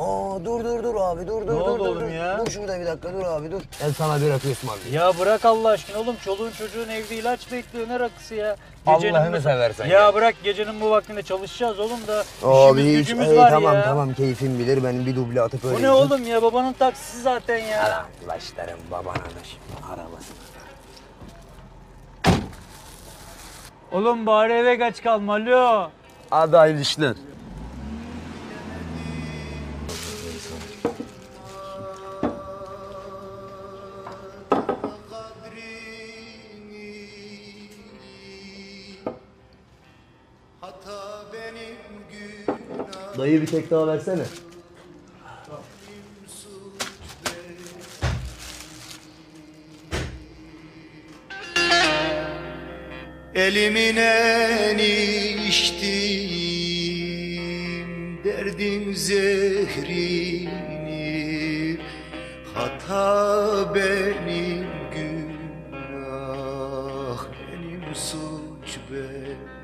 Aa 0.00 0.44
dur 0.44 0.64
dur 0.64 0.82
dur 0.84 0.94
abi 0.94 1.26
dur 1.26 1.42
dur 1.42 1.46
dur. 1.46 1.52
oldu 1.60 1.78
dur, 1.78 1.86
oğlum 1.86 2.00
dur. 2.00 2.08
ya? 2.08 2.38
Dur 2.46 2.50
şurada 2.50 2.80
bir 2.80 2.86
dakika 2.86 3.12
dur 3.12 3.24
abi 3.26 3.50
dur. 3.52 3.60
Ben 3.84 3.90
sana 3.90 4.20
bir 4.20 4.30
rakı 4.30 4.50
ısmarlayayım. 4.50 4.94
Ya 4.94 5.12
bırak 5.18 5.44
Allah 5.44 5.68
aşkına 5.68 5.98
oğlum 6.00 6.16
çoluğun 6.24 6.50
çocuğun 6.50 6.88
evde 6.88 7.16
ilaç 7.16 7.52
bekliyor 7.52 7.88
ne 7.88 8.00
rakısı 8.00 8.34
ya. 8.34 8.56
Allah'ını 8.86 9.36
bu- 9.36 9.40
seversen 9.40 9.86
Ya, 9.86 10.00
ya. 10.00 10.14
bırak 10.14 10.34
gecenin 10.44 10.80
bu 10.80 10.90
vaktinde 10.90 11.22
çalışacağız 11.22 11.78
oğlum 11.80 12.06
da. 12.06 12.24
Abi 12.44 12.80
işimiz 12.80 12.92
hiç 13.00 13.06
gücümüz 13.08 13.28
Ey, 13.30 13.36
var 13.36 13.50
tamam 13.50 13.74
ya. 13.74 13.84
tamam 13.84 14.14
keyfin 14.14 14.58
bilir 14.58 14.84
benim 14.84 15.06
bir 15.06 15.16
duble 15.16 15.40
atıp 15.42 15.64
öyle. 15.64 15.76
Bu 15.78 15.82
ne 15.82 15.90
oğlum 15.90 16.26
ya 16.26 16.42
babanın 16.42 16.72
taksisi 16.72 17.20
zaten 17.22 17.58
ya. 17.58 17.84
Lan 17.90 18.04
başlarım 18.28 18.78
babana 18.90 19.14
da 19.14 19.40
şimdi 19.44 19.86
arabası. 19.92 20.32
Oğlum 23.92 24.26
bari 24.26 24.52
eve 24.52 24.78
kaç 24.78 25.02
kalma 25.02 25.32
alo. 25.34 25.90
Hadi 26.30 26.56
hayırlı 26.56 26.80
işler. 26.80 27.14
Dayı 43.18 43.42
bir 43.42 43.46
tek 43.46 43.70
daha 43.70 43.86
versene. 43.86 44.22
Elimin 53.34 53.96
en 53.96 54.78
içtiğim 55.48 56.20
Derdin 58.24 58.92
zehrini 58.92 60.30
Hata 62.54 63.74
benim 63.74 64.66
günah 64.94 65.98
Benim 67.32 67.94
suç 67.94 68.78
benim 68.90 69.59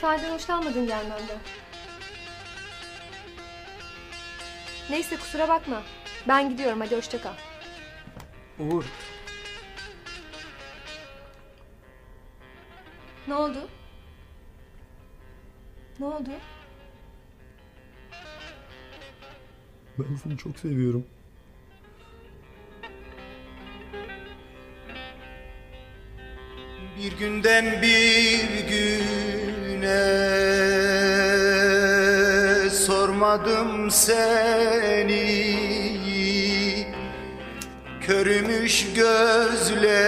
Sahiden 0.00 0.34
hoşlanmadın 0.34 0.86
gelmemden. 0.86 1.38
Neyse 4.90 5.16
kusura 5.16 5.48
bakma. 5.48 5.82
Ben 6.28 6.50
gidiyorum 6.50 6.80
hadi 6.80 6.96
hoşça 6.96 7.22
kal. 7.22 7.32
Uğur. 8.58 8.84
Ne 13.28 13.34
oldu? 13.34 13.68
Ne 15.98 16.06
oldu? 16.06 16.30
Ben 19.98 20.16
seni 20.22 20.38
çok 20.38 20.58
seviyorum. 20.58 21.06
Bir 26.98 27.18
günden 27.18 27.82
bir 27.82 28.68
sormadım 32.70 33.90
seni. 33.90 35.20
Körümüş 38.00 38.86
gözlerim 38.94 40.00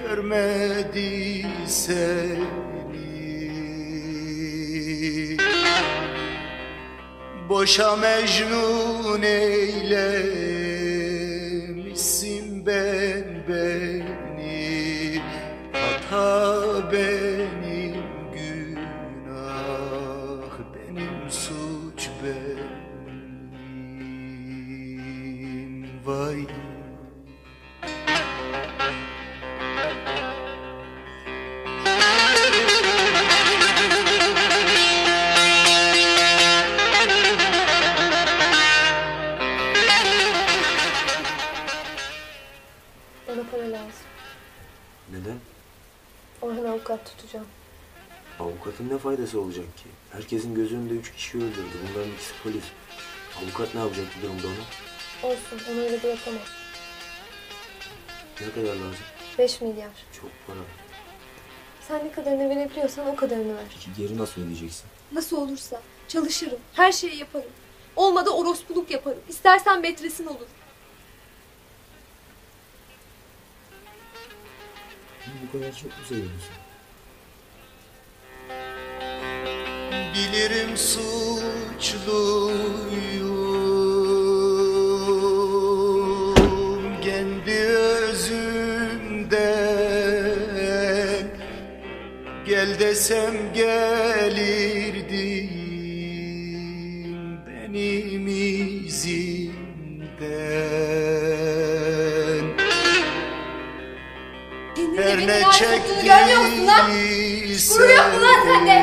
görmedi 0.00 1.46
seni. 1.66 2.60
Boşa 7.48 7.96
mecnun 7.96 9.22
eylemişsin 9.22 10.26
ben 12.66 13.30
Hata 13.48 13.89
benim 16.92 18.04
günah 18.32 19.60
benim 20.74 21.30
suç 21.30 22.10
benim 22.24 22.80
Vay 26.04 26.46
Bana 43.28 43.42
para 43.50 43.62
lazım. 43.72 44.06
Neden? 45.10 45.36
Orhan 46.42 46.64
avukat 46.64 47.04
tutacağım. 47.06 47.46
Avukatın 48.40 48.88
ne 48.88 48.98
faydası 48.98 49.40
olacak 49.40 49.76
ki? 49.76 49.84
Herkesin 50.12 50.54
göz 50.54 50.72
önünde 50.72 50.94
üç 50.94 51.12
kişi 51.12 51.38
öldürdü. 51.38 51.76
Bunların 51.94 52.12
ikisi 52.12 52.32
polis. 52.42 52.64
Avukat 53.42 53.74
ne 53.74 53.80
yapacak 53.80 54.06
bu 54.18 54.22
durumda 54.22 54.46
ona? 54.46 55.30
Olsun 55.30 55.60
onu 55.72 55.80
öyle 55.80 56.02
de 56.02 56.08
yapamam. 56.08 56.40
Ne 58.40 58.50
kadar 58.52 58.76
lazım? 58.76 59.04
5 59.38 59.60
milyar. 59.60 59.90
Çok 60.20 60.30
para. 60.46 60.58
Sen 61.88 62.04
ne 62.06 62.12
kadarını 62.12 62.50
verebiliyorsan 62.50 63.06
o 63.08 63.16
kadarını 63.16 63.56
ver. 63.56 63.64
Peki 63.74 63.90
geri 64.02 64.18
nasıl 64.18 64.42
ödeyeceksin? 64.42 64.84
Nasıl 65.12 65.36
olursa 65.36 65.80
çalışırım. 66.08 66.58
Her 66.74 66.92
şeyi 66.92 67.16
yaparım. 67.16 67.50
Olmadı 67.96 68.30
orospuluk 68.30 68.90
yaparım. 68.90 69.18
İstersen 69.28 69.80
metresin 69.80 70.26
olur. 70.26 70.46
Bu 75.42 75.52
kadar 75.58 75.72
çok 75.72 75.90
mu 75.98 76.04
seviyorsun? 76.08 76.54
Bilirim 80.14 80.76
suçluyum 80.76 81.40
kendi 87.02 87.50
özümden 87.50 88.50
Gel 92.46 92.78
desem 92.78 93.52
gelirdim 93.54 94.59
görmüyor 106.10 106.40
musun 106.40 106.66
lan? 106.66 106.90
Gurur 107.70 107.90
yok 107.90 108.14
mu 108.14 108.20
lan 108.22 108.38
sende? 108.44 108.76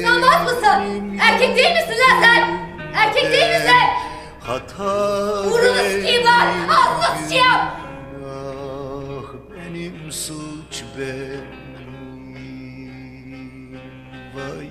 Utanmaz 0.00 0.42
mısın? 0.42 1.18
Erkek 1.20 1.56
değil 1.56 1.70
misin 1.70 1.96
lan 2.00 2.22
sen? 2.22 2.58
Erkek 2.94 3.32
değil 3.32 3.48
misin? 3.48 3.72
Hata 4.40 4.84
Burnunu 5.50 5.90
sikeyim 5.90 6.24
lan! 6.24 6.46
Ağzını 6.68 7.22
sıçayım! 7.24 7.46
Ah 8.26 9.28
benim 9.56 10.12
suç 10.12 10.84
benim 10.98 11.46
Vay 14.34 14.68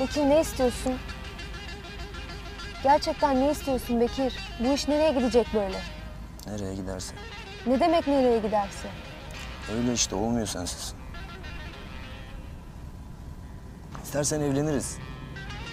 Bekir 0.00 0.20
ne 0.20 0.40
istiyorsun? 0.40 0.92
Gerçekten 2.82 3.40
ne 3.40 3.50
istiyorsun 3.50 4.00
Bekir? 4.00 4.34
Bu 4.60 4.72
iş 4.72 4.88
nereye 4.88 5.12
gidecek 5.12 5.46
böyle? 5.54 5.78
Nereye 6.46 6.74
giderse. 6.74 7.14
Ne 7.66 7.80
demek 7.80 8.06
nereye 8.06 8.38
giderse? 8.38 8.88
Öyle 9.76 9.92
işte 9.92 10.14
olmuyor 10.14 10.46
sensiz. 10.46 10.94
İstersen 14.04 14.40
evleniriz. 14.40 14.98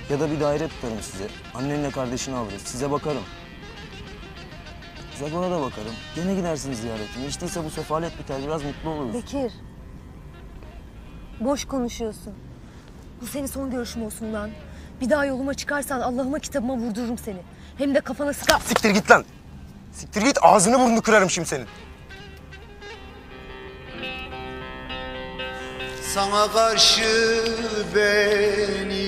Ya 0.09 0.19
da 0.19 0.31
bir 0.31 0.39
daire 0.39 0.67
tutarım 0.67 1.01
size. 1.01 1.27
Annenle 1.55 1.91
kardeşini 1.91 2.35
alırız. 2.35 2.61
Size 2.61 2.91
bakarım. 2.91 3.23
Zagon'a 5.19 5.51
da 5.51 5.61
bakarım. 5.61 5.93
Gene 6.15 6.35
gidersiniz 6.35 6.79
ziyaretine. 6.81 7.27
Hiç 7.27 7.41
değilse 7.41 7.63
bu 7.65 7.69
sefalet 7.69 8.19
biter. 8.19 8.41
Biraz 8.43 8.63
mutlu 8.63 8.89
oluruz. 8.89 9.13
Bekir. 9.13 9.53
Boş 11.39 11.65
konuşuyorsun. 11.65 12.33
Bu 13.21 13.27
senin 13.27 13.45
son 13.45 13.71
görüşüm 13.71 14.03
olsun 14.03 14.33
lan. 14.33 14.49
Bir 15.01 15.09
daha 15.09 15.25
yoluma 15.25 15.53
çıkarsan 15.53 16.01
Allah'ıma 16.01 16.39
kitabıma 16.39 16.75
vurdururum 16.75 17.17
seni. 17.17 17.39
Hem 17.77 17.95
de 17.95 18.01
kafana 18.01 18.33
sıka... 18.33 18.59
Siktir 18.59 18.89
git 18.89 19.11
lan. 19.11 19.25
Siktir 19.93 20.21
git 20.21 20.37
ağzını 20.41 20.79
burnunu 20.79 21.01
kırarım 21.01 21.29
şimdi 21.29 21.47
senin. 21.47 21.65
Sana 26.13 26.51
karşı 26.51 27.43
benim 27.95 28.99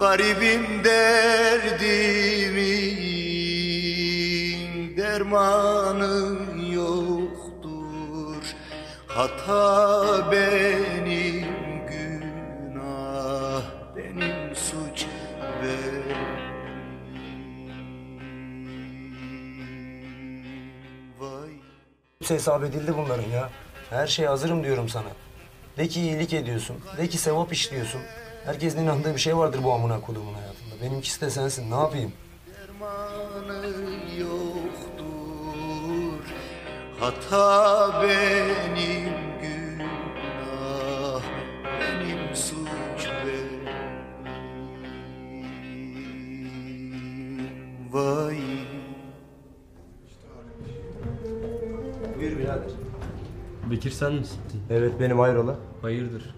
Garibim 0.02 0.84
derdimin 0.84 1.82
dermanı 4.98 6.38
yoktur. 6.74 8.44
Hata 9.08 10.32
benim 10.32 11.01
Hepsi 22.22 22.34
hesap 22.34 22.64
edildi 22.64 22.94
bunların 22.98 23.30
ya. 23.30 23.50
Her 23.90 24.08
şeye 24.08 24.28
hazırım 24.28 24.64
diyorum 24.64 24.90
sana. 24.90 25.08
De 25.78 25.88
ki 25.88 26.02
iyilik 26.02 26.34
ediyorsun. 26.34 26.78
De 26.98 27.10
ki 27.10 27.18
sevap 27.18 27.54
işliyorsun. 27.54 28.02
Herkesin 28.46 28.80
inandığı 28.80 29.14
bir 29.16 29.20
şey 29.20 29.38
vardır 29.38 29.64
bu 29.64 29.74
amına 29.74 30.02
kodumun 30.02 30.34
hayatında. 30.34 30.82
Benimkisi 30.82 31.22
de 31.22 31.30
sensin. 31.30 31.72
Ne 31.72 31.76
yapayım? 31.76 32.14
yoktur 34.20 35.02
Hata 37.00 38.04
benim 38.04 39.14
günah 39.42 41.22
benim 41.80 42.36
suç 42.36 42.61
Bekir 53.72 53.92
sen 53.92 54.14
misin? 54.14 54.40
Evet 54.70 54.92
benim 55.00 55.20
hayrola. 55.20 55.56
Hayırdır? 55.82 56.36